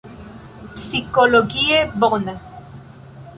Psikologie 0.73 1.85
bona. 1.99 2.35